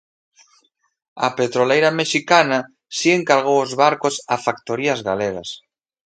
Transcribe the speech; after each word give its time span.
A 1.25 1.27
petroleira 1.39 1.89
mexicana 2.01 2.59
si 2.97 3.09
encargou 3.19 3.57
os 3.65 3.71
barcos 3.83 4.15
a 4.33 4.35
factorías 4.45 4.99
galegas. 5.09 5.49